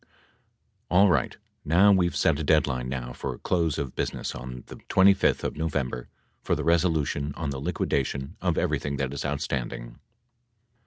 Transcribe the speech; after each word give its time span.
All 0.89 1.09
right, 1.09 1.37
now 1.63 1.91
we've 1.91 2.15
set 2.15 2.39
a 2.39 2.43
deadline 2.43 2.89
now 2.89 3.13
for 3.13 3.37
close 3.37 3.77
of 3.77 3.93
busi 3.93 4.15
ness 4.15 4.33
on 4.33 4.63
the 4.65 4.77
25th 4.77 5.43
of 5.43 5.55
November 5.55 6.09
for 6.41 6.55
the 6.55 6.63
resolution 6.63 7.35
on 7.37 7.51
the 7.51 7.61
liquida 7.61 8.03
tion 8.03 8.35
of 8.41 8.57
everything 8.57 8.97
that 8.97 9.13
is 9.13 9.23
outstanding 9.23 9.99